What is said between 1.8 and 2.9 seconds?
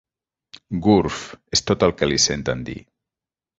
el que li senten dir.